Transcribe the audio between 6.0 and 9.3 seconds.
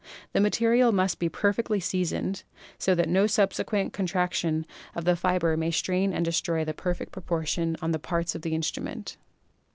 and destroy the perfect proportion of the parts of the instrument.